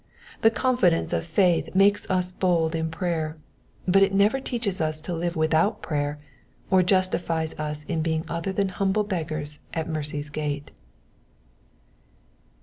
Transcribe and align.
The 0.41 0.49
confidence 0.49 1.13
of 1.13 1.23
faith 1.23 1.75
makes 1.75 2.09
us 2.09 2.31
bold 2.31 2.73
in 2.73 2.89
prayer, 2.89 3.37
but 3.87 4.01
it 4.01 4.11
never 4.15 4.39
teaches 4.39 4.81
us 4.81 4.99
to 5.01 5.13
live 5.13 5.35
without 5.35 5.83
prayer, 5.83 6.17
or 6.71 6.81
justifies 6.81 7.53
us 7.59 7.83
in 7.83 8.01
being 8.01 8.25
other 8.27 8.51
than 8.51 8.69
humble 8.69 9.03
beggars 9.03 9.59
at 9.75 9.87
mercy's 9.87 10.31
gate. 10.31 10.71